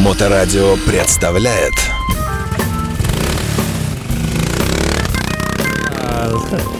[0.00, 1.74] Моторадио представляет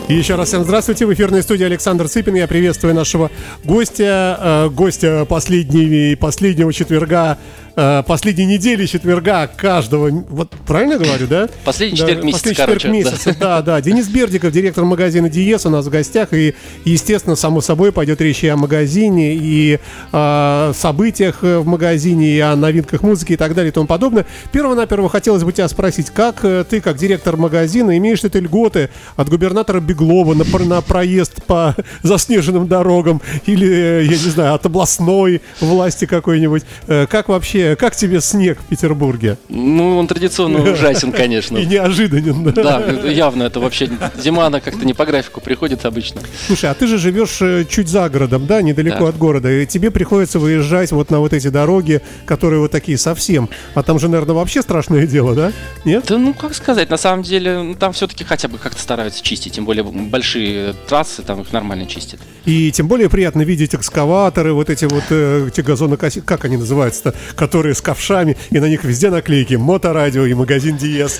[0.08, 1.04] И еще раз всем здравствуйте.
[1.06, 2.34] В эфирной студии Александр Цыпин.
[2.34, 3.30] Я приветствую нашего
[3.62, 7.38] гостя, э, гостя последней, последнего четверга
[7.76, 11.48] Э, последней недели четверга каждого, вот правильно говорю, да?
[11.64, 13.56] Последний четверг да, месяца, последний четверг месяца, да.
[13.56, 13.80] да, да.
[13.80, 16.54] Денис Бердиков, директор магазина Диес у нас в гостях, и,
[16.84, 19.78] естественно, само собой пойдет речь и о магазине, и
[20.12, 24.26] о событиях в магазине, и о новинках музыки и так далее и тому подобное.
[24.52, 28.90] Перво-наперво хотелось бы тебя спросить, как э, ты, как директор магазина, имеешь ли ты льготы
[29.16, 34.66] от губернатора Беглова на, на проезд по заснеженным дорогам, или, э, я не знаю, от
[34.66, 36.64] областной власти какой-нибудь?
[36.86, 39.38] Как вообще как тебе снег в Петербурге?
[39.48, 41.58] Ну, он традиционно ужасен, конечно.
[41.58, 42.62] И неожиданен, да?
[42.62, 43.88] Да, явно это вообще...
[44.18, 46.20] Зима, она как-то не по графику приходит обычно.
[46.46, 49.90] Слушай, а ты же живешь э, чуть за городом, да, недалеко от города, и тебе
[49.90, 53.48] приходится выезжать вот на вот эти дороги, которые вот такие совсем.
[53.74, 55.52] А там же, наверное, вообще страшное дело, да?
[55.84, 56.04] Нет?
[56.08, 59.52] Да, ну, как сказать, на самом деле, ну, там все-таки хотя бы как-то стараются чистить,
[59.54, 62.20] тем более большие трассы, там их нормально чистят.
[62.44, 67.14] И тем более приятно видеть экскаваторы, вот эти вот, э, эти газонокосители, как они называются-то,
[67.50, 71.18] которые с ковшами, и на них везде наклейки «Моторадио» и «Магазин Диез».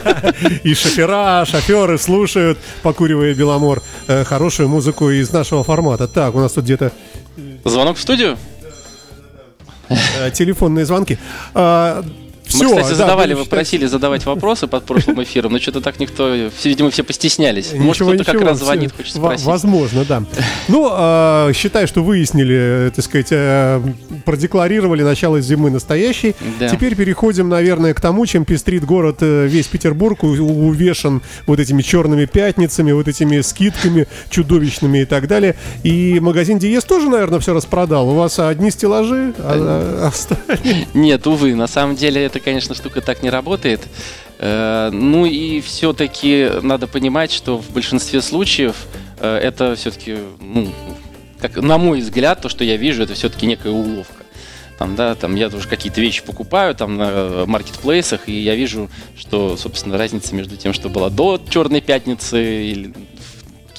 [0.64, 6.08] И шофера, шоферы слушают, покуривая Беломор, э, хорошую музыку из нашего формата.
[6.08, 6.90] Так, у нас тут где-то...
[7.64, 8.36] Звонок в студию?
[9.88, 11.18] Э, телефонные звонки.
[12.50, 15.80] А, все, Мы, кстати, да, задавали, вы просили задавать вопросы под прошлым эфиром, но что-то
[15.80, 16.34] так никто,
[16.64, 17.72] видимо, все постеснялись.
[17.72, 19.46] Ничего, Может, кто-то как раз звонит, хочет спросить.
[19.46, 20.22] Возможно, да.
[20.68, 23.80] Ну, э, считай, что выяснили, так сказать, э,
[24.24, 26.34] продекларировали начало зимы настоящей.
[26.58, 26.68] Да.
[26.68, 32.24] Теперь переходим, наверное, к тому, чем пестрит город э, весь Петербург, увешан вот этими черными
[32.24, 35.54] пятницами, вот этими скидками чудовищными и так далее.
[35.84, 38.08] И магазин Диес тоже, наверное, все распродал.
[38.08, 40.86] У вас одни стеллажи, а, а остальные...
[40.94, 43.80] Нет, увы, на самом деле это конечно, штука так не работает.
[44.38, 48.86] Э, ну и все-таки надо понимать, что в большинстве случаев
[49.18, 50.72] э, это все-таки, ну,
[51.40, 54.24] как, на мой взгляд, то, что я вижу, это все-таки некая уловка.
[54.78, 59.58] Там, да, там я тоже какие-то вещи покупаю там на маркетплейсах, и я вижу, что,
[59.58, 62.94] собственно, разница между тем, что была до Черной пятницы или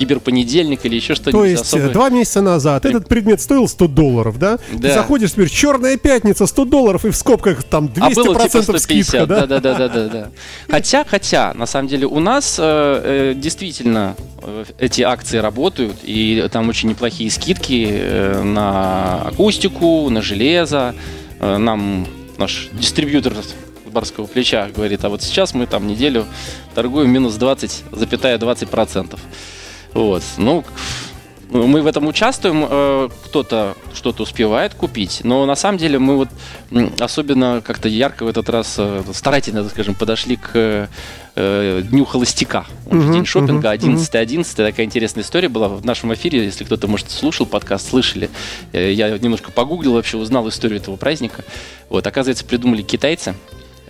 [0.02, 1.42] киберпонедельник или еще что-нибудь.
[1.42, 1.90] То есть особое.
[1.90, 4.58] два месяца назад этот предмет стоил 100 долларов, да?
[4.72, 4.90] да.
[4.90, 8.62] Ты заходишь теперь, черная пятница, 100 долларов, и в скобках там 200% а было, типа
[8.64, 9.46] 150, скидка, да?
[9.46, 10.30] Да, да, да, да, да.
[10.68, 16.48] Хотя, хотя, на самом деле у нас э, э, действительно э, эти акции работают, и
[16.52, 20.96] там очень неплохие скидки э, на акустику, на железо.
[21.40, 22.08] Э, нам
[22.40, 23.34] наш дистрибьютор
[23.94, 26.26] барского плеча говорит, а вот сейчас мы там неделю
[26.74, 29.20] торгуем минус 20, запятая 20 процентов.
[29.94, 30.24] Вот.
[30.38, 30.64] Ну,
[31.52, 36.30] мы в этом участвуем, э, кто-то что-то успевает купить, но на самом деле мы вот
[37.00, 40.90] особенно как-то ярко в этот раз э, старательно, скажем, подошли к
[41.36, 42.66] э, Дню холостяка.
[42.90, 46.44] Он uh-huh, день шопинга, 11 11 Такая интересная история была в нашем эфире.
[46.44, 48.30] Если кто-то, может, слушал подкаст, слышали.
[48.74, 51.46] Я немножко погуглил, вообще узнал историю этого праздника.
[51.90, 53.34] Вот, оказывается, придумали китайцы.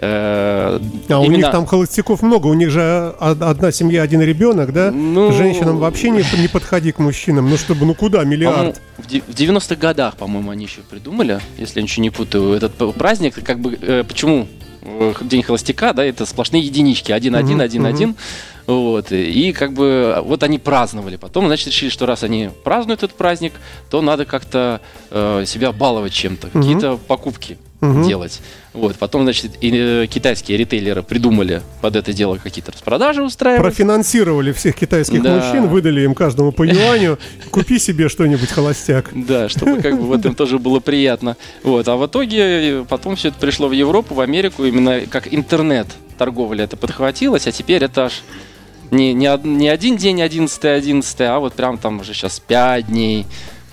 [0.03, 0.79] Э,
[1.09, 4.89] а у них там холостяков много, у них же одна семья, один ребенок, да?
[4.91, 8.81] Ну, Женщинам вообще не, не подходи к мужчинам, ну чтобы, ну куда, миллиард?
[8.97, 13.59] В 90-х годах, по-моему, они еще придумали, если я ничего не путаю, этот праздник, как
[13.59, 14.47] бы, э, почему
[14.81, 18.15] э, День холостяка, да, это сплошные единички, один-один, один-один.
[18.65, 21.17] Вот, и как бы вот они праздновали.
[21.17, 23.53] Потом, значит, решили, что раз они празднуют этот праздник,
[23.89, 24.81] то надо как-то
[25.11, 26.59] э, себя баловать чем-то, угу.
[26.59, 28.03] какие-то покупки угу.
[28.03, 28.39] делать.
[28.73, 28.95] Вот.
[28.95, 33.61] Потом, значит, и, э, китайские ритейлеры придумали под это дело какие-то распродажи устраивать.
[33.61, 35.37] Профинансировали всех китайских да.
[35.37, 37.19] мужчин, выдали им каждому по юаню.
[37.51, 39.09] Купи себе что-нибудь, холостяк.
[39.13, 41.35] Да, чтобы как бы в этом тоже было приятно.
[41.63, 41.87] Вот.
[41.87, 45.87] А в итоге потом все это пришло в Европу, в Америку, именно как интернет
[46.17, 48.21] торговля это подхватилось, а теперь это аж
[48.91, 53.25] не, не, не один день 11 11 а вот прям там уже сейчас 5 дней.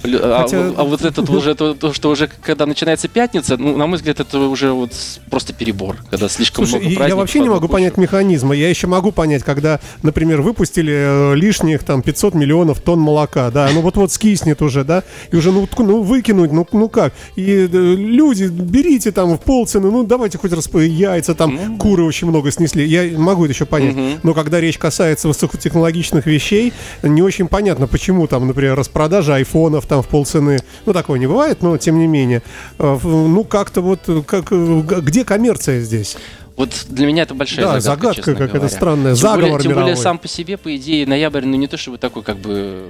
[0.04, 0.72] А, Хотя...
[0.76, 4.20] а вот это уже то, то, что уже когда начинается пятница, ну, на мой взгляд,
[4.20, 4.92] это уже вот
[5.28, 7.08] просто перебор, когда слишком Слушай, много праздников.
[7.08, 7.72] Я вообще не могу кучу.
[7.72, 8.54] понять механизма.
[8.54, 13.68] Я еще могу понять, когда, например, выпустили э, лишних там 500 миллионов тонн молока, да,
[13.74, 15.02] ну вот-вот скиснет уже, да,
[15.32, 17.12] и уже ну, ну выкинуть, ну, ну как?
[17.34, 20.76] И э, люди, берите там в полцены, ну давайте хоть расп...
[20.76, 21.76] яйца, там mm-hmm.
[21.78, 22.86] куры очень много снесли.
[22.86, 23.96] Я могу это еще понять.
[23.96, 24.20] Mm-hmm.
[24.22, 26.72] Но когда речь касается высокотехнологичных вещей,
[27.02, 30.58] не очень понятно, почему там, например, распродажа айфонов, там в полцены.
[30.86, 32.42] Ну, такого не бывает, но тем не менее.
[32.78, 36.16] Э, ну, как-то вот, как, где коммерция здесь?
[36.56, 39.86] Вот для меня это большая Да, загадка, загадка какая-то странная, Тем заговор более, тем более
[39.90, 40.02] мировой.
[40.02, 42.84] сам по себе, по идее, ноябрь, ну не то чтобы такой, как бы,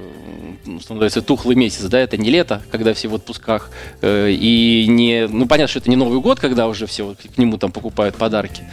[0.65, 3.69] называется, тухлый месяц, да, это не лето, когда все в отпусках,
[4.01, 7.37] э, и не, ну понятно, что это не Новый год, когда уже все вот к
[7.37, 8.63] нему там покупают подарки.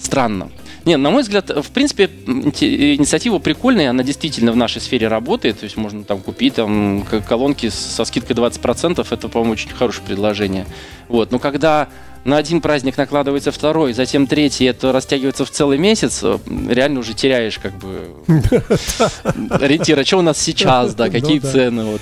[0.00, 0.50] Странно.
[0.86, 5.60] Не, на мой взгляд, в принципе, инте- инициатива прикольная, она действительно в нашей сфере работает,
[5.60, 10.66] то есть можно там купить там колонки со скидкой 20%, это, по-моему, очень хорошее предложение.
[11.08, 11.88] Вот, но когда
[12.24, 16.38] на один праздник накладывается второй, затем третий, это растягивается в целый месяц, э,
[16.68, 18.14] реально уже теряешь как бы
[19.50, 22.00] ориентир, а что у нас сейчас, да, Ну какие цены, вот.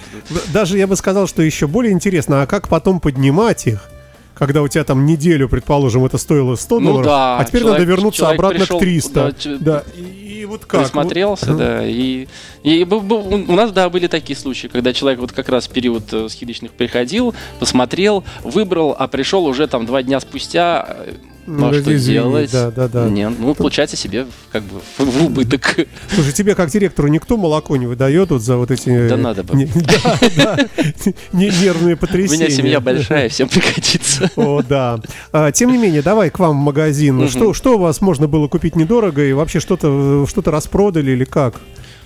[0.53, 3.91] Даже я бы сказал, что еще более интересно, а как потом поднимать их?
[4.39, 7.81] Когда у тебя там неделю, предположим, это стоило 100 Ну долларов, да, а теперь человек-
[7.81, 9.35] надо вернуться обратно пришел, к 300.
[9.43, 10.83] да, Да, и, и вот как?
[10.83, 11.59] присмотрелся, Вот.
[11.59, 12.29] да, и,
[12.63, 16.05] и бу- у нас, да, были такие случаи, когда человек вот как раз в период
[16.13, 21.13] э, скидочных приходил, посмотрел, выбрал, а пришел уже там два дня спустя, э,
[21.49, 22.53] ну, а что делать?
[22.53, 23.09] Да, да, да.
[23.09, 25.77] Не, ну, получается себе как бы в, в убыток.
[26.15, 28.89] Слушай, тебе как директору никто молоко не выдает вот за вот эти...
[28.91, 29.55] э, Да надо бы.
[29.75, 30.59] Да, да,
[31.33, 32.47] не- нервные У потрясения.
[32.47, 34.31] меня семья большая, всем пригодится.
[34.37, 35.01] О, да.
[35.33, 37.29] А, тем не менее, давай к вам в магазин.
[37.29, 41.55] Что, у вас можно было купить недорого и вообще что-то что распродали или как?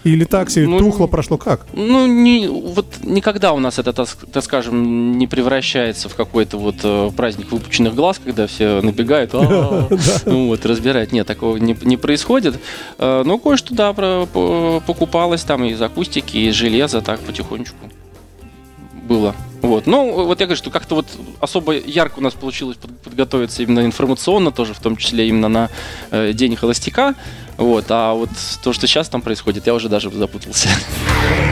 [0.05, 1.67] Или такси Ну, тухло прошло как?
[1.73, 6.77] Ну, не, вот никогда у нас это, так, так скажем, не превращается в какой-то вот
[6.83, 9.89] э, праздник выпученных глаз, когда все набегают, «А-а-а»,
[10.27, 11.13] ну вот, разбирать.
[11.13, 12.59] Нет, такого не, происходит.
[12.99, 17.77] Э, Но кое-что, да, покупалось там из акустики, из железа, так потихонечку
[19.03, 19.35] было.
[19.61, 19.87] Вот.
[19.87, 21.07] Ну, вот я говорю, что как-то вот
[21.41, 25.71] особо ярко у нас получилось под- подготовиться именно информационно тоже, в том числе именно на
[26.11, 27.15] э, День холостяка.
[27.63, 27.87] Вот.
[27.91, 28.31] А вот
[28.63, 30.69] то, что сейчас там происходит, я уже даже запутался.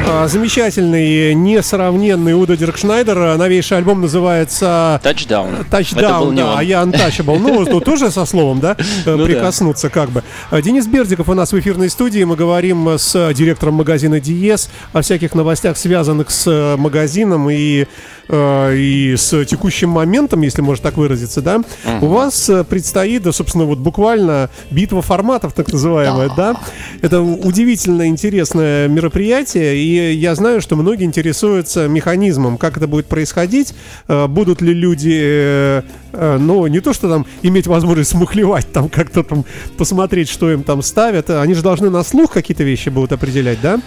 [0.06, 3.16] А, замечательный, несравненный Удо Диркшнайдер.
[3.16, 5.54] А, Новейший альбом называется Touchdown.
[5.54, 6.58] Это был Touchdown, не да, он.
[6.58, 7.38] а я Untouchable.
[7.38, 8.76] Ну, ну, тоже со словом, да,
[9.06, 9.24] Ну да.
[9.24, 10.24] прикоснуться как бы.
[10.50, 12.24] А, Денис Бердиков у нас в эфирной студии.
[12.24, 17.86] Мы говорим с директором магазина Диез о всяких новостях, связанных с э, магазином и,
[18.32, 21.60] и с текущим моментом, если можно так выразиться, да.
[22.00, 25.68] У вас предстоит, да, собственно, вот буквально битва форматов, так
[26.00, 26.61] называемая, да.
[27.02, 33.75] Это удивительно интересное мероприятие, и я знаю, что многие интересуются механизмом, как это будет происходить,
[34.08, 35.82] э, будут ли люди, э,
[36.12, 39.44] э, ну, не то, что там иметь возможность смухлевать, там как-то там
[39.76, 43.81] посмотреть, что им там ставят, они же должны на слух какие-то вещи будут определять, да?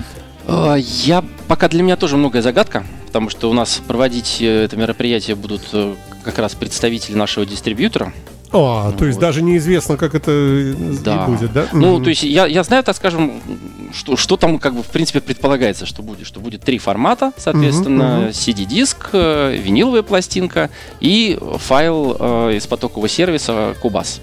[0.47, 5.35] А, Я пока для меня тоже многое загадка, потому что у нас проводить это мероприятие
[5.35, 5.61] будут
[6.23, 8.13] как раз представители нашего дистрибьютора.
[8.53, 9.21] О, то есть Вот.
[9.21, 10.73] даже неизвестно, как это э,
[11.03, 11.25] Да.
[11.25, 11.65] будет, да?
[11.73, 12.03] Ну, Мгм.
[12.03, 13.41] то есть я, я знаю, так скажем,
[13.93, 16.27] что, что там как бы в принципе предполагается, что будет.
[16.27, 18.29] Что будет три формата, соответственно, мгм.
[18.29, 20.69] CD-диск, э, виниловая пластинка
[20.99, 24.21] и файл э, из потокового сервиса Кубас.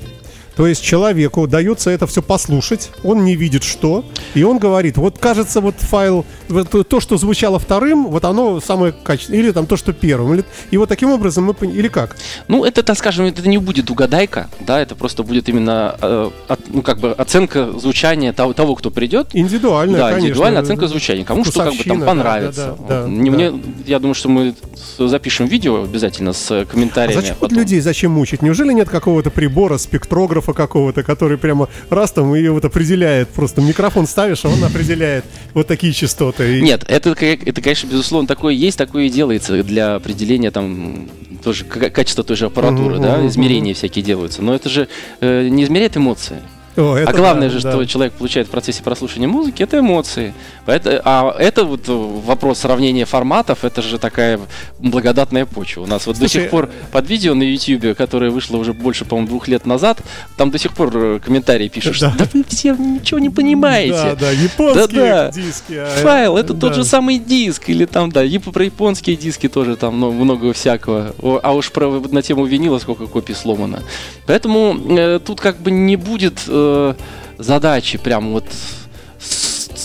[0.60, 4.04] То есть человеку дается это все послушать, он не видит что,
[4.34, 8.60] и он говорит, вот кажется, вот файл, вот то, то, что звучало вторым, вот оно
[8.60, 11.88] самое качественное, или там то, что первым, или, и вот таким образом мы, пон- или
[11.88, 12.18] как?
[12.46, 16.68] Ну, это, так скажем, это не будет угадайка, да, это просто будет именно, э, от-
[16.68, 19.28] ну, как бы оценка звучания того, того кто придет.
[19.32, 20.26] Индивидуальная, да, конечно.
[20.26, 21.24] индивидуальная оценка звучания.
[21.24, 22.76] Кому что как бы там понравится.
[22.80, 23.36] да, да, да, Не да.
[23.36, 24.54] мне, я думаю, что мы
[24.98, 27.18] запишем видео обязательно с А комментариями.
[27.18, 27.58] зачем вот потом.
[27.60, 28.42] людей зачем мучить?
[28.42, 34.06] Неужели нет какого-то прибора, спектрографа какого-то, который прямо раз там и вот определяет, просто микрофон
[34.06, 35.24] ставишь, а он определяет
[35.54, 36.58] вот такие частоты.
[36.58, 41.08] И- Нет, это, это, конечно, безусловно, такое есть, такое и делается для определения там
[41.42, 44.42] тоже качества той же аппаратуры, Мгм, да, мгм, измерения всякие делаются.
[44.42, 44.88] Но это же
[45.20, 46.36] э, не измеряет эмоции.
[46.76, 47.72] О, а главное да, же, да.
[47.72, 50.32] что человек получает в процессе прослушивания музыки, это эмоции.
[50.66, 54.38] Поэт- а это вот э, вопрос сравнения форматов, это же такая
[54.78, 55.82] благодатная почва.
[55.82, 59.04] У нас вот Слушай, до сих пор под видео на YouTube, которое вышло уже больше,
[59.04, 60.00] по-моему, двух лет назад,
[60.36, 62.14] там до сих пор э, комментарии пишут, что Да.
[62.18, 63.92] да вы все ничего не понимаете.
[63.92, 65.30] Да, да, японские Да-да.
[65.30, 65.72] диски.
[65.72, 66.60] а, Файл это да.
[66.60, 70.52] тот же самый диск, или там, да, и про японские диски тоже там ну, много
[70.52, 71.14] всякого.
[71.42, 73.82] А уж про, на тему винила сколько копий сломано.
[74.26, 76.94] Поэтому э, тут как бы не будет э,
[77.38, 78.46] задачи прям вот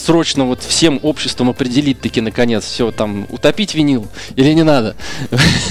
[0.06, 4.96] срочно вот всем обществом определить таки наконец все там утопить винил или не надо.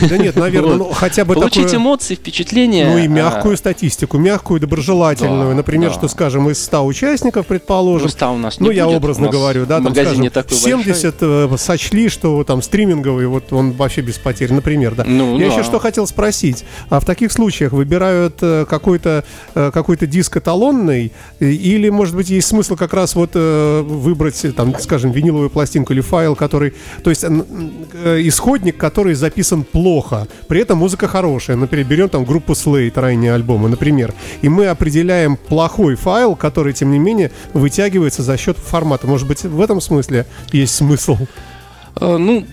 [0.08, 1.78] Да нет, наверное, ну хотя бы Получить такое...
[1.78, 2.86] эмоции, впечатления.
[2.86, 5.50] Ну и а, мягкую статистику, мягкую, доброжелательную.
[5.50, 5.94] Да, Например, да.
[5.94, 8.96] что, скажем, из 100 участников, предположим, ну, ста у нас не ну, я будет.
[8.96, 13.72] образно говорю, да, там, скажем, не такой 70 э, сочли, что там стриминговый, вот он
[13.72, 15.04] вообще без потерь, например, да.
[15.04, 15.54] Ну, я да.
[15.54, 19.24] еще что хотел спросить, а в таких случаях выбирают э, какой-то
[19.54, 24.78] э, какой-то диск эталонный, или, может быть, есть смысл как раз вот выбрать выбрать, там,
[24.78, 27.28] скажем, виниловую пластинку или файл, который, то есть э,
[28.22, 31.56] исходник, который записан плохо, при этом музыка хорошая.
[31.56, 36.90] Например, берем там группу Slate, ранние альбомы, например, и мы определяем плохой файл, который, тем
[36.90, 39.06] не менее, вытягивается за счет формата.
[39.06, 41.16] Может быть, в этом смысле есть смысл?
[42.00, 42.46] Э, Ну,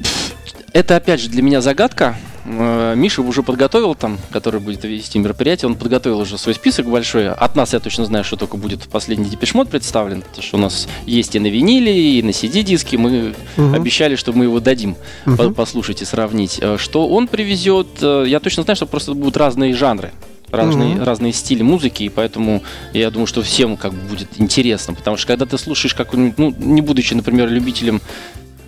[0.74, 2.16] это опять же для меня загадка.
[2.46, 7.30] Э, Миша уже подготовил там, который будет вести мероприятие, он подготовил уже свой список большой.
[7.30, 10.88] От нас я точно знаю, что только будет последний депешмот представлен, потому что у нас
[11.06, 12.98] есть и на виниле, и на CD-диске.
[12.98, 13.74] Мы Мгм.
[13.76, 14.96] обещали, что мы его дадим
[15.26, 16.58] по- послушать и сравнить.
[16.62, 20.12] Э, Что он привезет, э, я точно знаю, что просто будут разные жанры.
[20.50, 21.04] Разные, Мгм.
[21.04, 22.62] разные стили музыки, и поэтому
[22.94, 24.94] я думаю, что всем как бы будет интересно.
[24.94, 28.02] Потому что когда ты слушаешь какую-нибудь, ну, не будучи, например, любителем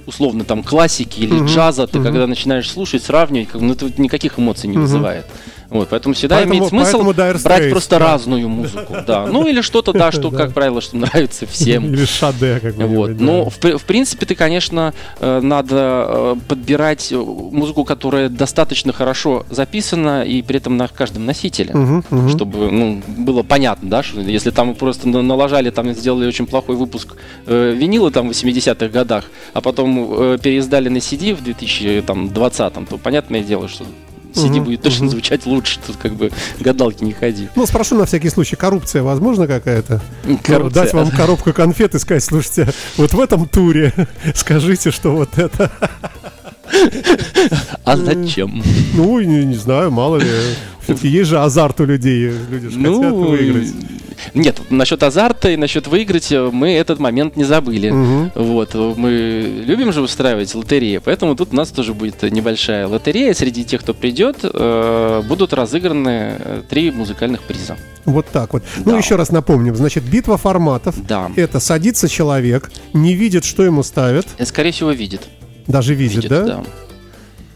[0.05, 2.07] условно там классики или Мгм, джаза, ты мгм.
[2.07, 4.81] когда начинаешь слушать, сравнивать, как, ну, это никаких эмоций не Мгм.
[4.83, 5.25] вызывает.
[5.73, 8.05] Вот, поэтому всегда Поэтому- имеет смысл брать Straits, просто да.
[8.11, 9.25] разную музыку, да.
[9.25, 11.85] Ну или что-то, да, что, как правило, что нравится всем.
[11.85, 13.19] Или Шаде, как Вот.
[13.19, 15.75] Но в, при- в принципе ты, конечно, э, надо
[16.07, 21.73] э, подбирать э, музыку, которая достаточно хорошо записана и при этом на каждом носителе.
[22.29, 26.75] Чтобы ну, было понятно, да, что если там просто на- налажали, там сделали очень плохой
[26.75, 27.15] выпуск
[27.47, 33.67] винила там в 80-х годах, а потом переиздали на CD в 2020, то понятное дело,
[33.67, 33.85] что
[34.35, 35.11] CD Мгм, будет точно мгм.
[35.11, 37.47] звучать лучше, тут как бы гадалки не ходи.
[37.55, 40.01] Ну, спрошу на всякий случай, коррупция возможна какая-то?
[40.25, 40.83] Ну, Коррупция.
[40.83, 43.93] Дать вам коробку конфет и сказать, слушайте, вот в этом туре
[44.35, 45.71] скажите, что вот это.
[47.83, 48.63] А зачем?
[48.93, 50.27] Ну, не, не знаю, мало ли.
[50.81, 52.31] Все-таки есть же азарт у людей.
[52.49, 53.67] Люди же хотят выиграть.
[54.33, 57.89] Нет, насчет азарта и насчет выиграть э, мы этот момент не забыли.
[57.89, 58.31] Мгм.
[58.35, 63.33] Вот, э, мы любим же устраивать лотереи, поэтому тут у нас тоже будет небольшая лотерея.
[63.33, 67.77] Среди тех, кто придет, э, будут разыграны три музыкальных приза.
[68.05, 68.63] Вот так вот.
[68.85, 68.97] Ну, Да.
[68.97, 69.75] еще раз напомним.
[69.75, 70.95] Значит, битва форматов.
[71.07, 71.31] Да.
[71.35, 74.27] Это садится человек, не видит, что ему ставят.
[74.43, 75.21] Скорее всего, видит.
[75.67, 76.43] Даже видит, Видит, да?
[76.43, 76.63] да.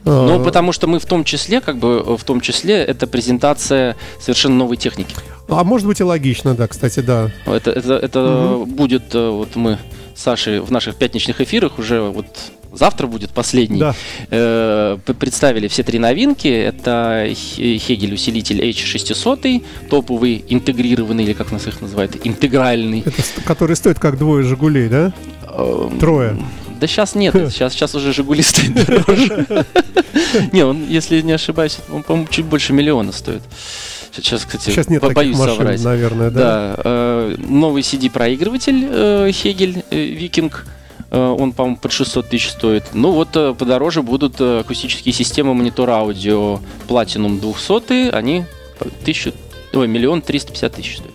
[0.08, 3.08] А, Ну, потому что мы в том числе, как бы, э, в том числе, это
[3.08, 5.14] презентация совершенно новой техники.
[5.50, 7.30] А может быть и логично, да, кстати, да.
[7.46, 8.66] Это, это, это Мгм.
[8.76, 9.78] будет, э, вот мы
[10.16, 12.26] с Сашей в наших пятничных эфирах уже вот
[12.74, 13.80] завтра будет последний.
[13.80, 13.94] Да.
[14.32, 16.48] Э, представили все три новинки.
[16.48, 23.04] Это Хе- Хегель усилитель H600, топовый, интегрированный, или как нас их называют, интегральный.
[23.06, 25.14] Это который стоит как двое Жигулей, да?
[25.58, 26.38] Эм, Трое.
[26.79, 29.65] Да сейчас нет, сейчас, сейчас уже Жигули стоит дороже.
[30.51, 33.41] Не, он, если не ошибаюсь, он, по-моему, чуть больше миллиона стоит.
[34.15, 35.84] Сейчас, кстати, Сейчас нет боюсь машин, соврать.
[35.84, 36.39] наверное, да?
[36.75, 40.65] Да, э, новый CD-проигрыватель э, Хегель э, Викинг.
[41.12, 42.84] Э, он, по-моему, под 600 тысяч стоит.
[42.93, 48.10] Ну вот э, подороже будут э, акустические системы монитора аудио Platinum 200.
[48.10, 48.46] Они
[48.79, 49.34] по 1000,
[49.74, 51.13] ой, миллион триста пятьдесят тысяч стоят.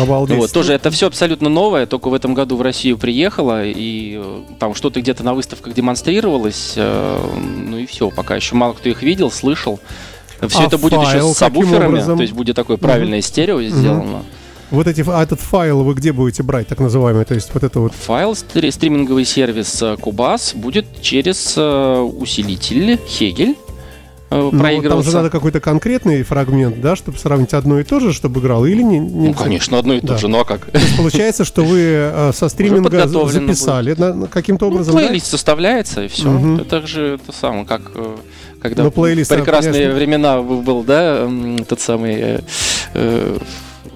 [0.00, 0.38] Обалдеть.
[0.38, 4.40] Вот, тоже это все абсолютно новое, только в этом году в Россию приехало, и э,
[4.58, 7.30] там что-то где-то на выставках демонстрировалось, э,
[7.68, 9.80] ну и все, пока еще мало кто их видел, слышал.
[10.48, 12.16] Все А это будет еще файл с каким сабвуферами, образом?
[12.16, 14.22] то есть будет такое правильное стерео сделано.
[14.70, 17.24] Вот эти, а этот файл вы где будете брать, так называемый?
[17.24, 17.92] То есть вот это вот...
[17.92, 23.56] Файл, стри- стриминговый сервис э, Cubase будет через усилитель Хегель
[24.30, 25.10] э, Ну, там проигрываться.
[25.10, 28.82] же надо какой-то конкретный фрагмент, да, чтобы сравнить одно и то же, чтобы играл, или
[28.82, 28.98] не?
[28.98, 30.18] не Ну, конечно, одно и то Да.
[30.18, 30.66] же, ну а как?
[30.66, 33.96] То есть получается, что вы э, со стриминга записали
[34.30, 35.00] каким-то Ну, образом, да?
[35.00, 36.28] плейлист составляется, и все.
[36.28, 36.60] Мгм.
[36.60, 38.16] Это же это самое, как э,
[38.60, 39.94] когда Ну, в прекрасные конечно.
[39.94, 41.28] времена был, да,
[41.68, 42.40] тот самый э,
[42.94, 43.38] э,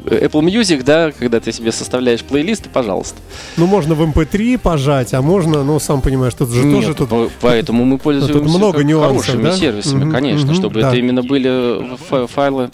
[0.04, 3.16] Apple Music, да, когда ты себе составляешь плейлист, пожалуйста.
[3.57, 7.09] Ну, можно в MP3 пожать, а можно, ну, сам понимаешь, тут же Нет, тоже тут...
[7.09, 9.57] по- поэтому мы пользуемся много как нюансов, хорошими да?
[9.57, 10.88] сервисами, Мгм, конечно, мгм, чтобы да.
[10.88, 12.71] это именно были фа- файлы.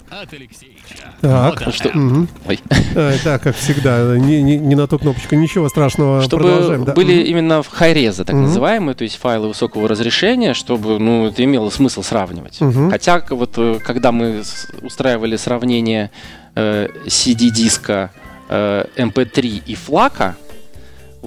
[1.21, 2.27] Так, Что, мгм.
[2.47, 2.59] Ой.
[2.95, 6.83] Э, да, как всегда, не, не- не на ту кнопочку, ничего страшного, чтобы продолжаем.
[6.85, 6.93] да.
[6.93, 7.25] были Мгм.
[7.29, 8.43] именно в хайрезы, так Мгм.
[8.45, 12.61] называемые, то есть файлы высокого разрешения, чтобы ну, это имело смысл сравнивать.
[12.61, 12.91] Мгм.
[12.91, 14.43] Хотя, вот э, когда мы
[14.83, 16.11] устраивали сравнение
[16.55, 18.11] э, CD-диска,
[18.49, 20.35] э, MP3 и флака,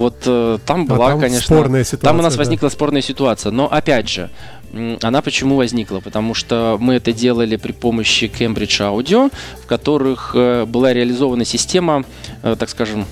[0.01, 2.05] вот э, там А была, там конечно, спорная ситуация.
[2.09, 2.37] там у нас да.
[2.39, 3.51] возникла спорная ситуация.
[3.51, 4.29] Но опять же,
[5.01, 5.99] она почему возникла?
[5.99, 9.31] Потому что мы это делали при помощи Cambridge Audio,
[9.63, 12.03] в которых э, была реализована система,
[12.43, 13.05] э, так скажем,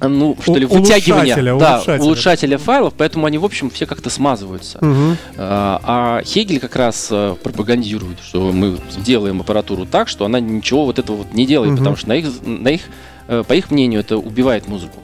[0.00, 2.04] ну, что ли, вытягивания, улучшателя, да, улучшателя.
[2.04, 4.78] улучшателя файлов, поэтому они, в общем, все как-то смазываются.
[4.80, 5.16] Мгм.
[5.36, 10.84] А а Хегель как раз э, пропагандирует, что мы делаем аппаратуру так, что она ничего
[10.84, 11.78] вот этого вот не делает, Мгм.
[11.78, 12.82] потому что на их, на их,
[13.26, 14.98] э, по их мнению, это убивает музыку,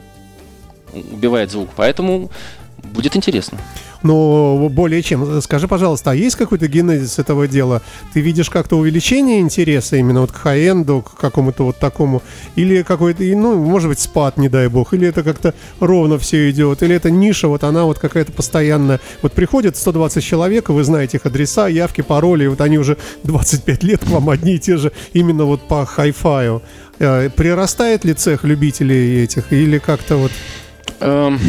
[1.11, 1.69] убивает звук.
[1.75, 2.29] Поэтому
[2.93, 3.57] будет интересно.
[4.03, 5.41] Ну, более чем.
[5.41, 7.81] Скажи, пожалуйста, а есть какой-то генезис этого дела?
[8.13, 12.21] Ты видишь как-то увеличение интереса именно вот к хай-энду, к какому-то вот такому?
[12.55, 14.93] Или какой-то, ну, может быть, спад, не дай бог?
[14.93, 16.83] Или это как-то ровно все идет?
[16.83, 18.99] Или это ниша, вот она вот какая-то постоянная?
[19.23, 23.83] Вот приходит 120 человек, вы знаете их адреса, явки, пароли, и вот они уже 25
[23.83, 26.61] лет к вам одни и те же именно вот по хай-фаю.
[26.99, 30.31] Э, прирастает ли цех любителей этих или как-то вот...
[30.99, 31.39] Эм,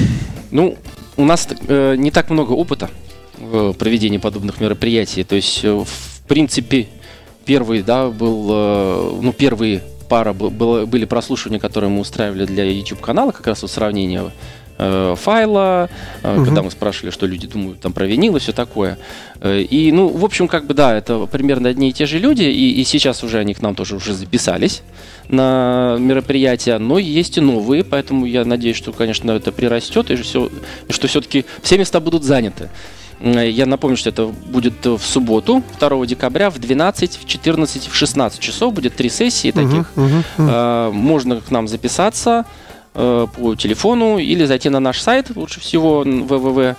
[0.50, 0.76] ну,
[1.16, 2.90] у нас э, не так много опыта
[3.38, 5.24] в проведении подобных мероприятий.
[5.24, 6.88] То есть, э, в принципе,
[7.44, 13.00] первый, да, был, э, ну, первые пара было, были прослушивания, которые мы устраивали для YouTube
[13.00, 14.30] канала, как раз вот сравнение
[14.78, 15.88] э, файла,
[16.22, 16.44] э, угу.
[16.44, 18.98] когда мы спрашивали, что люди думают там про винил и все такое.
[19.40, 22.44] Э, и, ну, в общем, как бы, да, это примерно одни и те же люди,
[22.44, 24.82] и, и сейчас уже они к нам тоже уже записались
[25.28, 30.50] на мероприятия, но есть и новые, поэтому я надеюсь, что, конечно, это прирастет, и, все,
[30.90, 32.70] что все-таки все места будут заняты.
[33.20, 38.40] Я напомню, что это будет в субботу, 2 декабря в 12, в 14, в 16
[38.40, 38.74] часов.
[38.74, 39.90] Будет три сессии таких.
[39.96, 40.92] Uh-huh, uh-huh, uh-huh.
[40.92, 42.44] Можно к нам записаться
[42.96, 46.76] по телефону или зайти на наш сайт, лучше всего www.ds.spb.ru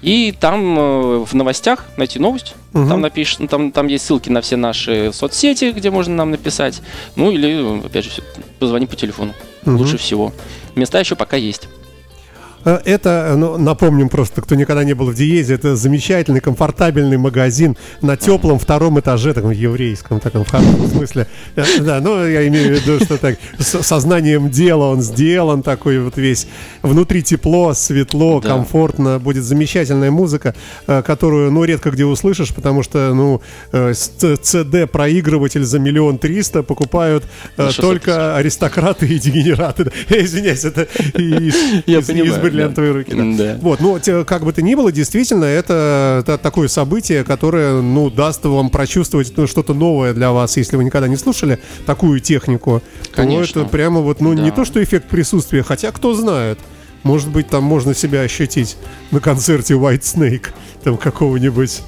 [0.00, 2.88] и там э, в новостях найти новость, угу.
[2.88, 6.80] там напишешь, там, там есть ссылки на все наши соцсети, где можно нам написать,
[7.16, 8.22] ну или, опять же,
[8.58, 9.34] позвони по телефону,
[9.66, 9.76] угу.
[9.76, 10.32] лучше всего.
[10.74, 11.68] Места еще пока есть.
[12.64, 17.76] Э, это, ну, напомним просто, кто никогда не был в Диезе, это замечательный, комфортабельный магазин
[18.00, 21.26] на теплом втором этаже, таком еврейском, таком в хорошем смысле.
[21.56, 25.98] Э, да, ну, я имею в виду, что так, с сознанием дела он сделан такой
[25.98, 26.46] вот весь.
[26.82, 28.48] Внутри тепло, светло, да.
[28.50, 29.18] комфортно.
[29.18, 30.54] Будет замечательная музыка,
[30.86, 33.40] э, которую, ну, редко где услышишь, потому что, ну,
[33.72, 37.24] CD-проигрыватель за миллион триста покупают
[37.76, 39.90] только аристократы и дегенераты.
[40.08, 40.82] Извиняюсь, это
[41.18, 41.54] из,
[41.86, 43.14] я из, понимаю бриллиантовые руки.
[43.14, 43.44] Да.
[43.44, 43.58] да.
[43.60, 48.44] Вот, ну, как бы то ни было, действительно, это, это такое событие, которое, ну, даст
[48.44, 52.82] вам прочувствовать ну, что-то новое для вас, если вы никогда не слушали такую технику.
[53.12, 53.54] Конечно.
[53.54, 54.42] То это прямо вот, ну, да.
[54.42, 56.58] не то, что эффект присутствия, хотя кто знает.
[57.02, 58.76] Может быть, там можно себя ощутить
[59.10, 60.46] на концерте White Snake,
[60.84, 61.82] там какого-нибудь.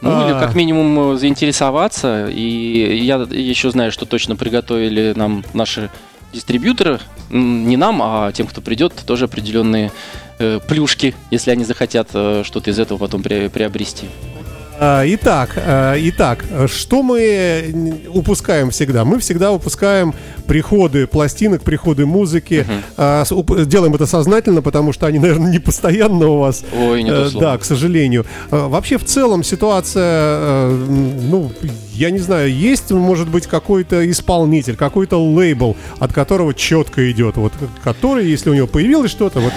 [0.00, 0.28] Ну, а...
[0.28, 2.28] или как минимум заинтересоваться.
[2.30, 5.90] И я еще знаю, что точно приготовили нам наши
[6.34, 7.00] дистрибьюторы,
[7.30, 9.92] не нам, а тем, кто придет, тоже определенные
[10.38, 14.08] э, плюшки, если они захотят э, что-то из этого потом при, приобрести.
[14.78, 19.04] А, итак, а, итак, что мы упускаем всегда?
[19.04, 20.14] Мы всегда упускаем
[20.46, 22.66] приходы пластинок, приходы музыки.
[22.96, 23.66] Uh-huh.
[23.66, 26.64] Делаем это сознательно, потому что они, наверное, не постоянно у вас.
[26.76, 28.26] Ой, не то Да, к сожалению.
[28.50, 31.52] Вообще, в целом, ситуация, ну,
[31.92, 37.52] я не знаю, есть, может быть, какой-то исполнитель, какой-то лейбл, от которого четко идет, вот,
[37.82, 39.52] который, если у него появилось что-то, вот,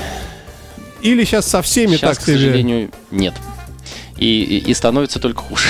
[1.02, 3.34] или сейчас со всеми сейчас, так к сожалению, нет
[4.18, 5.68] и, и, становится только хуже,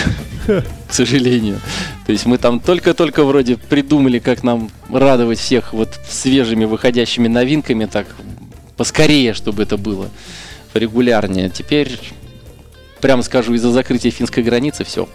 [0.87, 1.59] к сожалению.
[2.05, 7.85] То есть мы там только-только вроде придумали, как нам радовать всех вот свежими выходящими новинками,
[7.85, 8.07] так
[8.77, 10.09] поскорее, чтобы это было
[10.73, 11.49] регулярнее.
[11.49, 11.99] Теперь,
[13.01, 15.09] прямо скажу, из-за закрытия финской границы все.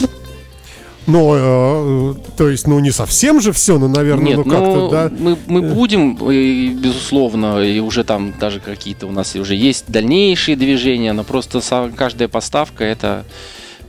[1.06, 4.90] Но, э, то есть, ну, не совсем же все, но, наверное, Нет, ну как-то, ну,
[4.90, 5.10] да.
[5.18, 10.56] Мы, мы будем, и, безусловно, и уже там даже какие-то у нас уже есть дальнейшие
[10.56, 11.60] движения, но просто
[11.96, 13.24] каждая поставка это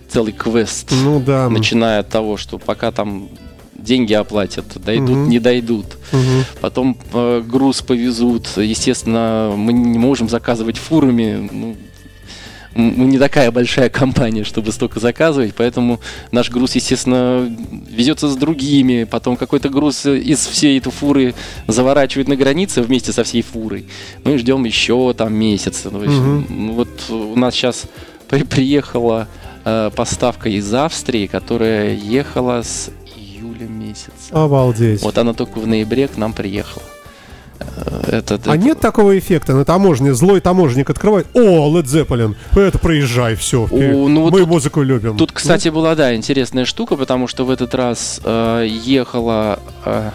[0.10, 0.91] целый квест.
[1.04, 1.49] Ну да.
[1.49, 3.30] Начиная от того, что пока там
[3.76, 5.26] деньги оплатят, дойдут, угу.
[5.26, 5.86] не дойдут.
[6.12, 6.60] Угу.
[6.62, 8.47] Потом э, груз повезут.
[8.58, 11.49] Естественно, мы не можем заказывать фурами.
[11.52, 11.76] Ну,
[12.75, 15.99] мы не такая большая компания, чтобы столько заказывать, поэтому
[16.31, 17.49] наш груз, естественно,
[17.89, 21.36] везется с другими, потом какой-то груз из всей этой фуры
[21.67, 23.86] заворачивает на границе вместе со всей фурой.
[24.23, 25.83] Мы ждем еще там месяц.
[25.86, 26.73] Ну, угу.
[26.73, 27.86] Вот у нас сейчас
[28.29, 29.27] при приехала
[29.65, 34.12] э, поставка из Австрии, которая ехала с июля месяца.
[34.31, 35.01] Обалдеть.
[35.01, 36.83] Вот она только в ноябре к нам приехала.
[37.59, 38.57] Э, это, а это...
[38.57, 40.13] нет такого эффекта на таможне?
[40.13, 41.27] Злой таможенник открывает.
[41.33, 42.35] О, Led Zeppelin.
[42.55, 43.67] Это проезжай, все.
[43.69, 45.17] О, ну, Мы тут, музыку любим.
[45.17, 45.75] Тут, кстати, ну?
[45.75, 49.59] была, да, интересная штука, потому что в этот раз э, ехала...
[49.85, 50.11] Э,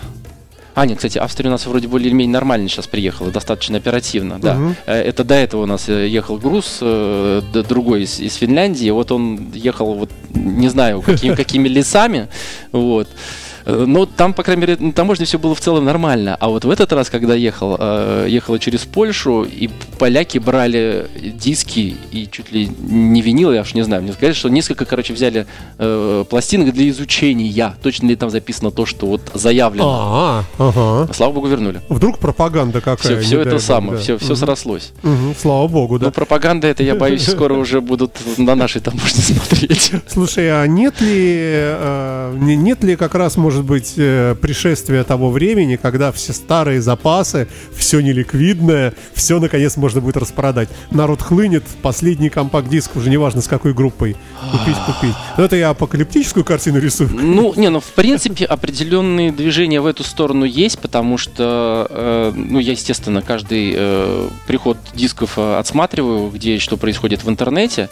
[0.75, 4.57] а, нет, кстати, Австрия у нас вроде более-менее нормально сейчас приехала, достаточно оперативно, да.
[4.57, 4.75] Угу.
[4.87, 9.95] Это до этого у нас э, ехал груз другой из, из Финляндии, вот он ехал,
[9.95, 12.29] вот не знаю, какими, какими лесами,
[12.71, 13.09] вот.
[13.69, 16.37] Э, Но там, по крайней мере, на таможне все было в целом нормально.
[16.41, 21.97] А вот в этот раз, когда ехал, э, ехала через Польшу, и поляки брали диски
[22.11, 24.03] и чуть ли не винил, я уж не знаю.
[24.03, 25.47] Мне сказали, что несколько, короче, взяли
[25.79, 27.75] э, пластинок для изучения.
[27.83, 29.85] Точно ли там записано то, что вот заявлено.
[29.89, 31.13] А, ага.
[31.13, 31.81] Слава богу, вернули.
[31.91, 33.99] Вдруг пропаганда какая Все, все это самое, да.
[33.99, 34.37] все, все Мгм.
[34.37, 34.93] срослось.
[35.03, 36.11] Мгм, Слава богу, да.
[36.11, 39.93] пропаганда это, я боюсь, скоро уже будут на нашей таможне смотреть.
[40.07, 45.31] Слушай, а нет ли, э, не- нет ли как раз, может быть, э, пришествия того
[45.31, 50.69] времени, когда все старые запасы, все неликвидное, все наконец можно будет распродать?
[50.91, 54.17] Народ хлынет, последний компакт-диск, уже неважно с какой группой,
[54.51, 55.15] купить, купить.
[55.37, 57.11] Но это я апокалиптическую картину рисую.
[57.13, 62.59] Ну, не, ну, в принципе, определенные движения в эту сторону есть, потому что, э, ну,
[62.59, 67.89] я, естественно, каждый э, приход дисков э, отсматриваю, где что происходит в интернете.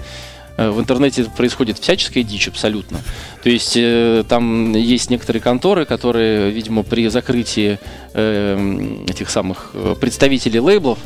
[0.57, 3.01] Э, В интернете происходит всяческая дичь абсолютно.
[3.43, 7.79] То есть э, там есть некоторые конторы, которые, видимо, при закрытии
[8.15, 10.99] э, этих самых представителей лейблов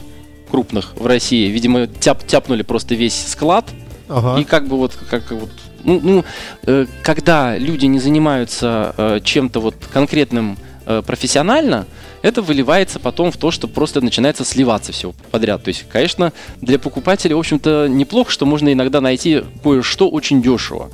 [0.51, 3.67] крупных в России, видимо, тяп, тяпнули просто весь склад,
[4.09, 4.41] Ага.
[4.41, 5.51] и как бы вот, как вот,
[5.85, 6.25] ну, ну,
[6.67, 11.87] э, когда люди не занимаются э, чем-то вот конкретным э, профессионально,
[12.23, 15.63] это выливается потом в то, что просто начинается сливаться все подряд.
[15.65, 20.91] То есть, конечно, для покупателя, в общем-то, неплохо, что можно иногда найти кое-что очень дешево.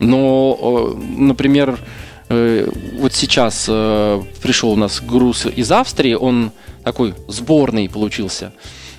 [0.00, 1.78] Но, э, например,
[2.28, 2.68] э,
[2.98, 6.52] вот сейчас э, пришел у нас груз из Австрии, он
[6.84, 8.52] такой сборный получился.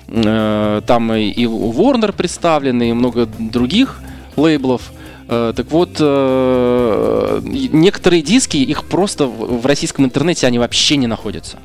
[0.06, 4.00] Там и Warner представлены, и много других
[4.36, 4.90] лейблов.
[5.30, 11.58] Э, Так вот, э, некоторые диски, их просто в российском интернете они вообще не находятся.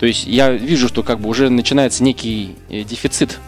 [0.00, 3.38] То есть я вижу, что как бы уже начинается некий э, дефицит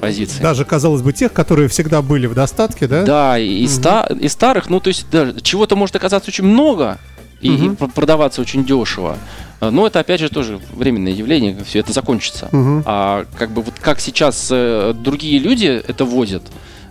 [0.00, 0.40] позиций.
[0.42, 3.04] Даже, казалось бы, тех, которые всегда были в достатке, да?
[3.04, 6.98] Да, и, и ста- и старых, ну то есть да, чего-то может оказаться очень много
[7.40, 9.16] и, пр- продаваться очень дешево.
[9.60, 12.48] Но это опять же тоже временное явление, все это закончится.
[12.52, 12.84] Мгм.
[12.86, 16.42] А как бы вот как сейчас другие люди это возят,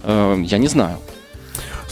[0.05, 0.97] я не знаю.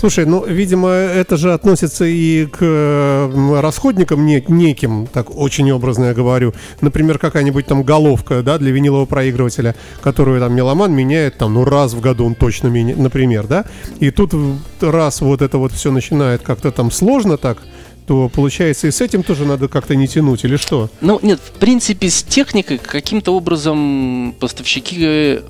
[0.05, 6.13] Слушай, ну, видимо, это же относится и к расходникам не- неким, так очень образно я
[6.13, 6.53] говорю.
[6.79, 11.95] Например, какая-нибудь там головка, да, для винилового проигрывателя, которую там меломан меняет там, ну, раз
[11.95, 13.65] в году он точно меняет, например, да.
[13.99, 14.35] И тут
[14.79, 17.63] раз вот это вот все начинает как-то там сложно так,
[18.05, 20.91] то получается и с этим тоже надо как-то не тянуть, или что?
[21.01, 25.41] Ну, нет, в принципе, с техникой каким-то образом поставщики э,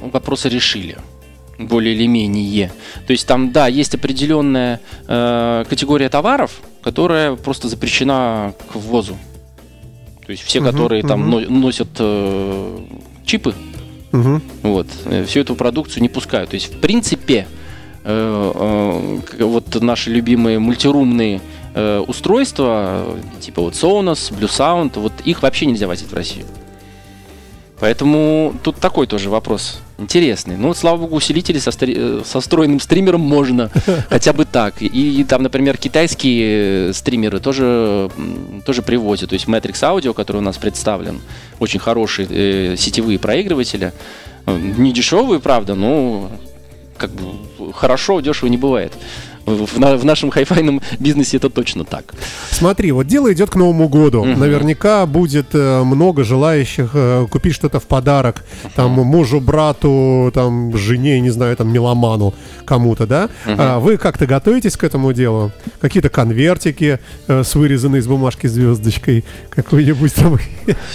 [0.00, 0.96] вопросы решили.
[1.58, 2.70] Более или менее.
[3.06, 9.16] То есть там, да, есть определенная э, категория товаров, которая просто запрещена к ввозу.
[10.26, 11.30] То есть все, Мгм, которые там мгм.
[11.30, 12.78] но- носят э,
[13.24, 13.54] чипы,
[14.12, 14.42] Мгм.
[14.62, 16.50] вот, э, всю эту продукцию не пускают.
[16.50, 17.46] То есть, в принципе,
[18.04, 21.40] э, э, вот наши любимые мультирумные
[21.74, 23.04] э, устройства,
[23.40, 26.46] типа вот Sonos, Blue Sound, вот их вообще нельзя возить в Россию.
[27.78, 30.56] Поэтому тут такой тоже вопрос интересный.
[30.56, 33.70] Ну, вот, слава богу, усилители со, стри- э, со встроенным стримером можно,
[34.08, 34.80] хотя бы так.
[34.80, 38.10] И, и там, например, китайские э, стримеры тоже,
[38.64, 39.30] тоже привозят.
[39.30, 41.20] То есть Matrix Audio, который у нас представлен,
[41.58, 43.92] очень хорошие э, сетевые проигрыватели.
[44.46, 46.30] Не дешевые, правда, но
[46.96, 48.92] как бы хорошо, дешево не бывает.
[49.46, 52.14] В, на- в нашем хайфайном бизнесе это точно так.
[52.50, 54.24] Смотри, вот дело идет к Новому году.
[54.24, 54.40] Мгм.
[54.40, 58.44] Наверняка будет э, много желающих э, купить что-то в подарок.
[58.74, 63.28] Там мужу, брату, там жене, не знаю, там меломану кому-то, да?
[63.46, 65.52] А вы как-то готовитесь к этому делу?
[65.80, 70.38] Какие-то конвертики э, с вырезанной из бумажки звездочкой, какой-нибудь там.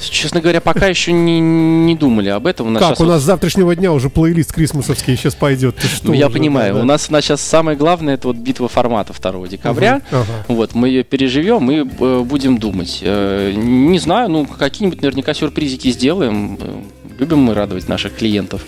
[0.01, 2.67] Честно говоря, пока еще не, не думали об этом.
[2.67, 5.75] У нас Как у вот- нас с завтрашнего дня уже плейлист крисмусовский сейчас пойдет.
[5.81, 6.73] Что Ну, я уже, понимаю.
[6.75, 6.81] да.
[6.81, 10.01] У нас, у нас сейчас самое главное это вот битва формата 2 декабря.
[10.11, 10.25] Ага.
[10.47, 12.99] Вот, мы ее переживем и э, будем думать.
[13.03, 16.57] Э, не знаю, ну, какие-нибудь наверняка сюрпризики сделаем.
[16.59, 16.81] Э,
[17.19, 18.61] Любим мы радовать наших клиентов.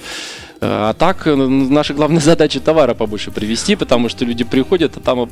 [0.61, 4.99] Э, А так, э, наша главная задача товара побольше привести, потому что люди приходят, а
[4.99, 5.29] там...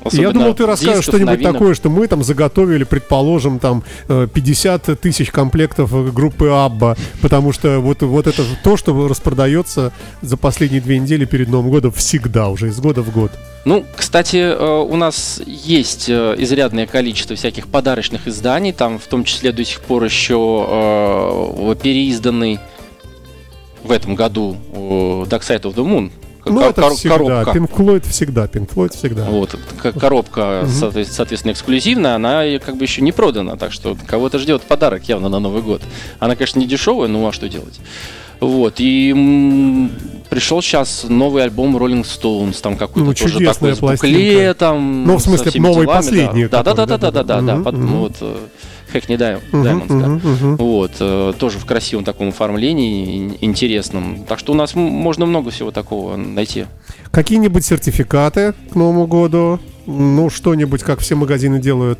[0.00, 1.52] м, Я особенно думал, ты расскажешь что-нибудь новинок.
[1.54, 7.52] такое, что мы там заготовили, предположим, там э, 50 тысяч комплектов э, группы Абба, потому
[7.52, 12.48] что вот, вот это то, что распродается за последние две недели перед Новым годом всегда
[12.48, 13.30] уже, из года в год.
[13.64, 19.24] Ну, кстати, э, у нас есть э, изрядное количество всяких подарочных изданий, там в том
[19.24, 22.60] числе до сих пор еще э, переизданный
[23.84, 24.78] в этом году э,
[25.28, 26.10] Dark Side of the Moon.
[26.44, 27.14] Ну, Кор- это кор- всегда.
[27.44, 27.50] коробка.
[27.50, 29.24] Pink Floyd всегда, Pink Floyd всегда.
[29.24, 29.56] Вот,
[30.00, 35.04] коробка, соответ- соответственно, эксклюзивная, она как бы еще не продана, так что кого-то ждет подарок
[35.08, 35.82] явно на Новый год.
[36.18, 37.80] Она, конечно, не дешевая, ну а что делать?
[38.40, 39.90] Вот, и м,
[40.30, 45.04] пришел сейчас новый альбом Rolling Stones, там какой-то Ну, тоже такой с буклетом.
[45.04, 47.64] Ну, в смысле, новый делами, последний, Да, да, да, который, да, да, да, да, Мгм,
[47.64, 47.98] под- мгм.
[47.98, 48.36] вот э,
[48.94, 50.08] Hackney Дай- Мгм, Diamonds, да.
[50.08, 50.56] мгм, мгм.
[50.56, 54.24] Вот, э, тоже в красивом таком оформлении, ин- интересном.
[54.26, 56.66] Так что у нас можно много всего такого найти.
[57.10, 59.58] Какие-нибудь сертификаты к Новому году?
[59.86, 61.98] Ну, что-нибудь, как все магазины делают.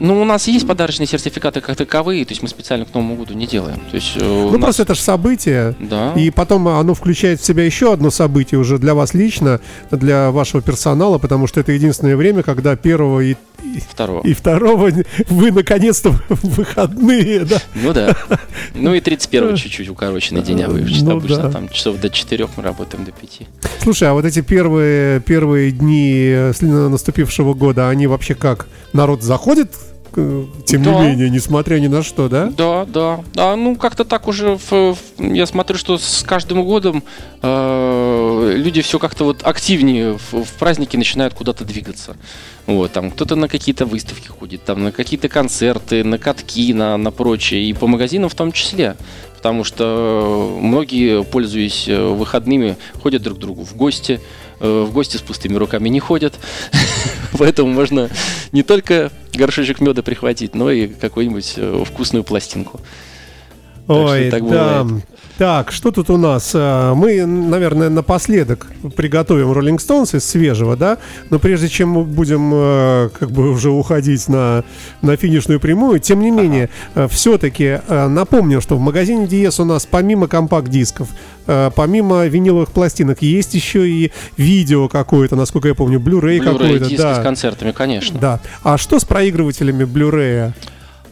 [0.00, 3.34] Ну, у нас есть подарочные сертификаты как таковые, то есть мы специально к Новому году
[3.34, 3.80] не делаем.
[3.90, 5.74] То есть, э, Ну, нас- просто это же событие.
[5.78, 6.14] Да.
[6.14, 9.60] И потом оно включает в себя еще одно событие уже для вас лично,
[9.90, 13.36] для вашего персонала, потому что это единственное время, когда первого и, и-
[13.88, 14.26] Второго.
[14.26, 14.90] и второго
[15.28, 17.58] вы наконец-то в выходные, да.
[17.74, 18.16] Ну да.
[18.74, 21.50] Ну и 31 чуть-чуть укороченный день, а вы Ну обычно да.
[21.50, 23.40] там часов до 4 мы работаем до 5.
[23.82, 28.68] Слушай, а вот эти первые, первые дни э, наступившего года, они вообще как?
[28.92, 29.70] Народ заходит,
[30.14, 30.94] тем Да.
[30.94, 32.46] не менее, несмотря ни на что, да?
[32.46, 33.20] Да, да.
[33.36, 37.02] А, ну, как-то так уже, в- в- я смотрю, что с каждым годом
[37.42, 42.16] э, люди все как-то вот активнее в, в праздники начинают куда-то двигаться.
[42.66, 47.10] Вот, там кто-то на какие-то выставки ходит, там на какие-то концерты, на катки, на, на
[47.10, 48.96] прочее, и по магазинам в том числе.
[49.40, 54.20] Потому что многие, пользуясь э, выходными, ходят друг к другу в гости,
[54.60, 56.34] э, в гости с пустыми руками не ходят.
[57.38, 58.10] Поэтому можно
[58.52, 62.82] не только горшочек меда прихватить, но и какую-нибудь э, вкусную пластинку.
[63.86, 64.84] Так что Ой, так да.
[64.84, 65.04] бывает.
[65.40, 66.50] Так, что тут у нас?
[66.52, 70.98] А, Мы, наверное, напоследок приготовим Rolling Stones из свежего, да?
[71.30, 74.64] Но прежде чем мы будем э, как бы уже уходить на,
[75.00, 76.68] на финишную прямую, тем не менее,
[77.08, 81.08] все-таки напомню, что в магазине DS у нас помимо компакт-дисков,
[81.46, 86.96] э, помимо виниловых пластинок, есть еще и видео какое-то, насколько я помню, Blu-ray, Blu-ray какой-то.
[86.98, 87.14] да.
[87.14, 88.20] с концертами, конечно.
[88.20, 88.40] Да.
[88.62, 90.52] А что с проигрывателями Blu-ray?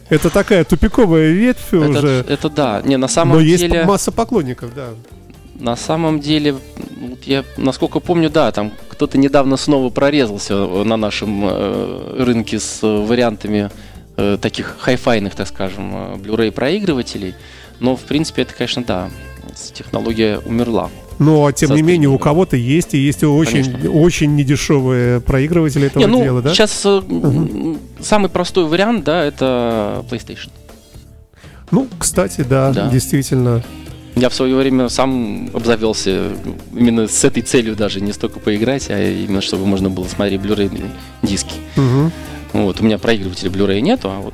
[0.09, 2.25] Это такая тупиковая ветвь Это, уже.
[2.27, 2.81] это да.
[2.83, 4.89] Не, на самом Но есть деле, масса поклонников, да.
[5.59, 11.43] на самом деле, вот я, насколько помню, да, там кто-то недавно снова прорезался на нашем
[11.45, 13.69] э, рынке с э, вариантами
[14.17, 17.35] э, таких хай-файных, так скажем, э, Blu-ray проигрывателей.
[17.79, 19.09] Но, в принципе, это, конечно, да,
[19.73, 20.89] технология умерла.
[21.19, 23.91] Но, тем Со не менее, у кого-то есть, и есть очень, Конечно.
[23.91, 26.53] очень недешевые проигрыватели этого Не, ну, дела, да?
[26.53, 30.49] сейчас э, м, самый простой вариант, да, это PlayStation.
[31.71, 32.89] Ну, кстати, да, Да.
[32.89, 33.63] действительно.
[34.15, 36.31] Я в свое время сам обзавелся
[36.75, 40.89] именно с этой целью даже, не столько поиграть, а именно чтобы можно было смотреть Blu-ray
[41.21, 41.53] диски.
[41.75, 42.11] Мгм.
[42.53, 44.33] Вот, у меня проигрывателя Blu-ray нету, а вот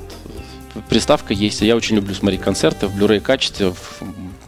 [0.87, 1.61] приставка есть.
[1.61, 4.01] Я очень люблю смотреть концерты в Blu-ray качестве, в-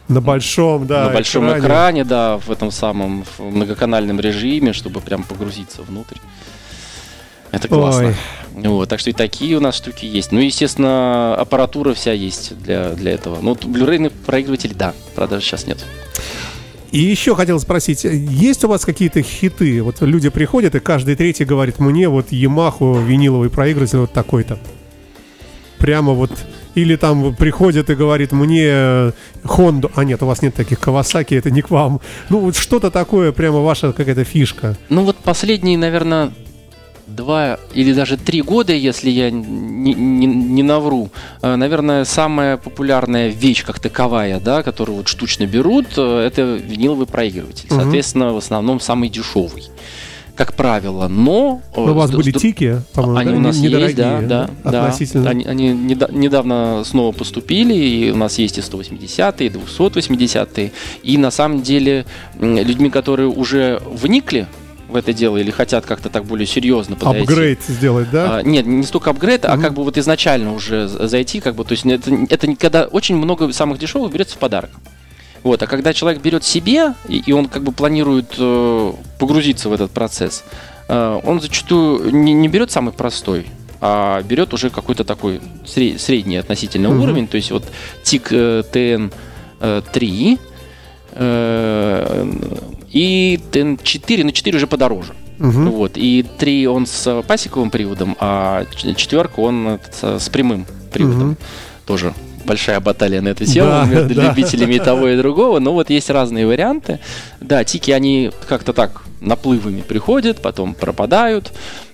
[0.08, 1.60] На большом, да, на большом экране.
[1.60, 6.16] экране, да, в этом самом в многоканальном режиме, чтобы прям погрузиться внутрь.
[7.50, 8.08] Это классно.
[8.08, 8.68] Ой.
[8.68, 10.32] Вот, так что и такие у нас штуки есть.
[10.32, 13.38] Ну, естественно, аппаратура вся есть для, для этого.
[13.40, 15.84] Ну, Blu-ray проигрыватель, да, правда, сейчас нет.
[16.90, 19.82] И еще хотел спросить, есть у вас какие-то хиты?
[19.82, 24.58] Вот люди приходят, и каждый третий говорит, мне вот Yamaha виниловый проигрыватель вот такой-то.
[25.78, 26.32] Прямо вот...
[26.78, 29.12] Или там приходит и говорит, мне
[29.44, 29.90] Honda...
[29.96, 32.00] А нет, у вас нет таких Kawasaki, это не к вам.
[32.30, 34.76] Ну, вот что-то такое, прямо ваша какая-то фишка.
[34.88, 36.30] Ну вот последние, наверное,
[37.06, 41.10] два или даже три года, если я не, не- не навру,
[41.42, 47.06] э, наверное, самая популярная вещь как таковая, да, которую вот штучно берут, э, это виниловый
[47.06, 47.68] проигрыватель.
[47.70, 49.64] Соответственно, в основном самый дешевый.
[50.38, 51.60] Как правило, но...
[51.74, 53.36] э, Ну, у вас были тики, по-моему, Они да?
[53.36, 54.84] у нас Не- есть, да, недорогие, да, да.
[54.86, 55.28] Относительно.
[55.30, 60.72] Они, они недо- недавно снова поступили, и у нас есть и 180-е, и 280-е.
[61.02, 62.06] И на самом деле
[62.40, 64.46] людьми, которые уже вникли
[64.88, 67.24] в это дело или хотят как-то так более серьезно подойти.
[67.24, 68.36] Апгрейд сделать, да?
[68.38, 69.62] А, нет, не столько апгрейд, а Мгм.
[69.62, 73.52] как бы вот изначально уже зайти, как бы, то есть это, это когда очень много
[73.52, 74.70] самых дешевых берется в подарок.
[75.42, 79.72] Вот, а когда человек берет себе, и, и он как бы планирует э, погрузиться в
[79.72, 80.44] этот процесс,
[80.88, 83.46] э, он зачастую не, не берет самый простой,
[83.80, 87.02] а берет уже какой-то такой сре- средний относительно Мгм.
[87.02, 87.64] уровень, то есть вот
[88.02, 90.38] ТИК э, ТН-3
[91.12, 92.32] э,
[92.90, 95.14] и ТН-4, но 4 уже подороже.
[95.38, 95.70] Мгм.
[95.70, 95.92] Вот.
[95.96, 98.64] И 3 он с пасековым приводом, а
[98.96, 101.20] четверка он этот, с прямым приводом.
[101.28, 101.36] Мгм.
[101.86, 102.12] Тоже
[102.48, 104.28] большая баталия на эту тему Да, между да.
[104.28, 105.58] любителями и того, и другого.
[105.58, 106.98] Но вот есть разные варианты.
[107.40, 111.52] Да, тики, они как-то так наплывами приходят, потом пропадают.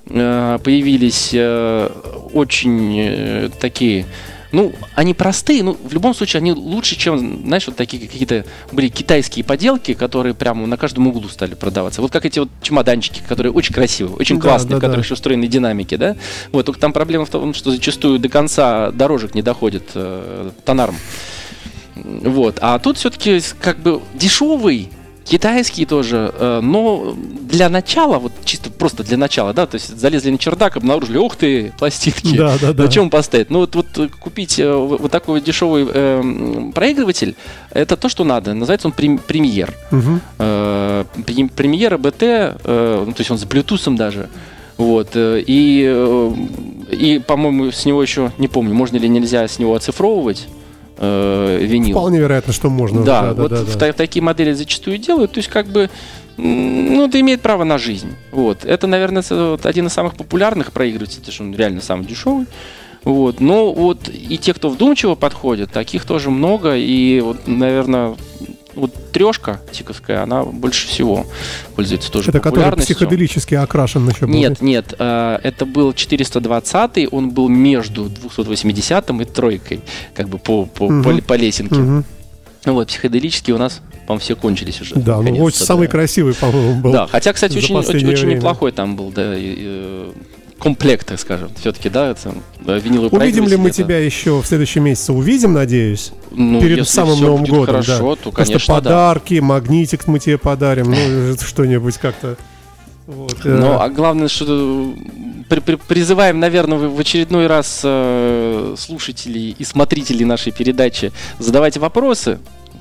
[0.08, 1.88] Э, Появились э,
[2.32, 4.06] очень э, такие
[4.54, 8.88] ну, они простые, но в любом случае они лучше, чем, знаешь, вот такие какие-то были
[8.88, 12.00] китайские поделки, которые прямо на каждом углу стали продаваться.
[12.00, 15.02] Вот как эти вот чемоданчики, которые очень красивые, очень Да, классные, да, в которых да.
[15.02, 16.16] еще устроены динамики, да?
[16.52, 20.96] Вот, только там проблема в том, что зачастую до конца дорожек не доходит э, тонарм.
[21.96, 22.58] Вот.
[22.60, 24.88] А тут все-таки как бы дешевый,
[25.24, 30.30] китайский тоже, э, но для начала, вот чисто просто для начала, да, то есть залезли
[30.30, 32.82] на чердак, обнаружили, ух ты, пластинки, Да, да, да.
[32.84, 33.50] на чем поставить?
[33.50, 33.86] Ну вот, вот
[34.20, 37.34] купить э, вот такой вот дешевый э, проигрыватель,
[37.70, 39.72] это то, что надо, называется он прем- премьер.
[39.90, 40.20] Мгм.
[40.38, 44.28] Э, прем- премьера БТ, э, ну, то есть он с Bluetooth даже.
[44.76, 46.34] Вот, э, и,
[46.90, 50.48] и, по-моему, с него еще, не помню, можно или нельзя с него оцифровывать
[50.96, 51.92] э, винил.
[51.96, 53.02] Вполне вероятно, что можно.
[53.02, 53.78] Да, да, вот да, в да.
[53.78, 55.90] та- такие модели зачастую делают, то есть как бы,
[56.36, 58.14] ну, это имеет право на жизнь.
[58.32, 59.22] Вот, это, наверное,
[59.62, 62.46] один из самых популярных проигрывателей, потому что он реально самый дешевый.
[63.04, 68.16] Вот, но вот и те, кто вдумчиво подходит, таких тоже много, и вот, наверное,
[69.14, 71.24] трешка тиковская, она больше всего
[71.76, 72.96] пользуется тоже Это который популярностью.
[72.96, 74.34] психоделически окрашен еще был.
[74.34, 79.80] Нет, нет, э, это был 420 он был между 280 и тройкой,
[80.14, 81.02] как бы по, по, Мгм.
[81.04, 81.76] по, по лесенке.
[81.76, 82.04] Мгм.
[82.66, 84.96] Ну вот, психоделические у нас, по-моему, все кончились уже.
[84.96, 85.92] Да, ну очень самый да.
[85.92, 86.92] красивый, по-моему, был.
[86.92, 90.12] Да, хотя, кстати, очень, очень, очень неплохой там был, да, и, э,
[90.58, 91.50] комплект, так скажем.
[91.60, 92.34] Все-таки, да, это
[92.66, 95.12] э, виниловый Увидим ли мы это, тебя еще в следующем месяце?
[95.12, 96.12] Увидим, надеюсь.
[96.30, 98.22] ну, перед самым Новым будет годом, хорошо, да.
[98.22, 98.80] то, Просто конечно, да.
[98.80, 102.36] подарки, магнитик мы тебе подарим, ну, что-нибудь как-то.
[103.06, 107.82] Вот, э, Ну, а главное, что э, при- при- призываем, наверное, в в очередной раз
[107.84, 112.38] э, слушателей и смотрителей нашей передачи задавать вопросы,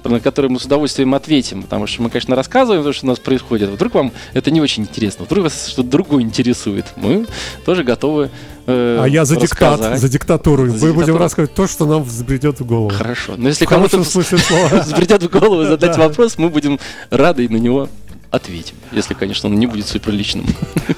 [0.10, 3.20] на которые мы с удовольствием ответим, потому что мы, конечно, рассказываем то, что у нас
[3.20, 3.70] происходит.
[3.70, 6.86] Вдруг вам это не очень интересно, вдруг вас что-то другое интересует.
[6.96, 7.26] Мы
[7.66, 8.30] тоже готовы
[8.66, 10.70] э, А я за диктат, за диктатуру.
[10.70, 12.90] За Мы будем рассказывать то, что нам взбредет в голову.
[12.90, 13.34] Хорошо.
[13.38, 16.08] Но если кому-то взбредет в голову задать Да.
[16.08, 17.90] вопрос, мы будем рады на него
[18.32, 18.76] ответим.
[18.94, 20.46] Если, конечно, он не будет суперличным.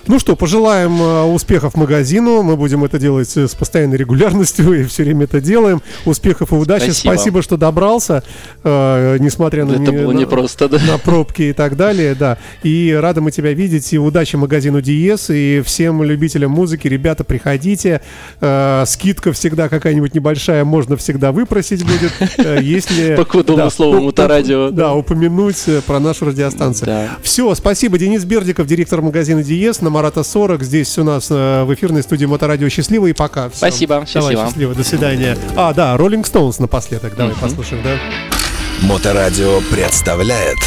[0.08, 2.44] Ну что, пожелаем э, успехов магазину.
[2.44, 5.82] Мы будем это делать с постоянной регулярностью и все время это делаем.
[6.06, 6.92] Успехов и удачи.
[6.92, 7.42] Спасибо.
[7.42, 8.24] что добрался,
[8.64, 10.80] э, несмотря на, Это не- было на- непросто, да.
[10.88, 12.38] на пробки и так далее, да.
[12.62, 13.94] И рады мы тебя видеть.
[13.94, 15.30] И удачи магазину Диес.
[15.32, 18.02] И всем любителям музыки, ребята, приходите.
[18.42, 22.12] Э, скидка всегда какая-нибудь небольшая, можно всегда выпросить будет.
[22.64, 23.16] Если...
[23.16, 24.70] По кодовому слову уп- Моторадио.
[24.70, 26.86] Да, упомянуть про нашу радиостанцию.
[26.86, 27.10] Да.
[27.24, 27.85] Все, спасибо.
[27.90, 30.64] Денис Бердиков, директор магазина Диес на Марата 40.
[30.64, 32.68] Здесь у нас э, в эфирной студии Моторадио.
[32.70, 33.50] Счастливо и пока.
[33.50, 33.58] Всё.
[33.58, 34.46] Спасибо, Давай, счастливо.
[34.46, 34.74] счастливо.
[34.76, 35.38] До свидания.
[35.56, 37.16] А, да, Роллинг Стоунс напоследок.
[37.16, 37.42] Давай Мгм.
[37.42, 37.96] послушаем, да?
[38.88, 40.58] Моторадио представляет